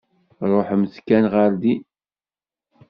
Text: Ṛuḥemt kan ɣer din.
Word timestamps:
Ṛuḥemt 0.51 0.95
kan 1.07 1.25
ɣer 1.33 1.51
din. 1.61 1.83